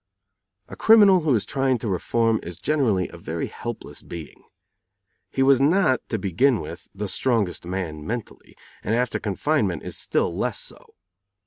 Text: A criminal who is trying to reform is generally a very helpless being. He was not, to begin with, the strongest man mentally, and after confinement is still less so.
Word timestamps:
A 0.67 0.75
criminal 0.75 1.19
who 1.19 1.35
is 1.35 1.45
trying 1.45 1.77
to 1.77 1.87
reform 1.87 2.39
is 2.41 2.57
generally 2.57 3.07
a 3.09 3.19
very 3.19 3.45
helpless 3.45 4.01
being. 4.01 4.45
He 5.29 5.43
was 5.43 5.61
not, 5.61 6.01
to 6.09 6.17
begin 6.17 6.59
with, 6.59 6.87
the 6.95 7.07
strongest 7.07 7.67
man 7.67 8.07
mentally, 8.07 8.57
and 8.81 8.95
after 8.95 9.19
confinement 9.19 9.83
is 9.83 9.95
still 9.95 10.35
less 10.35 10.57
so. 10.57 10.95